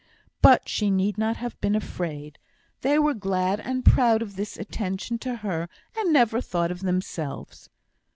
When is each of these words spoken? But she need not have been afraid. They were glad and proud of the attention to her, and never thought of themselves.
But 0.41 0.67
she 0.67 0.89
need 0.89 1.19
not 1.19 1.37
have 1.37 1.61
been 1.61 1.75
afraid. 1.75 2.39
They 2.81 2.97
were 2.97 3.13
glad 3.13 3.59
and 3.59 3.85
proud 3.85 4.23
of 4.23 4.35
the 4.35 4.57
attention 4.59 5.19
to 5.19 5.35
her, 5.45 5.69
and 5.95 6.11
never 6.11 6.41
thought 6.41 6.71
of 6.71 6.79
themselves. 6.81 7.69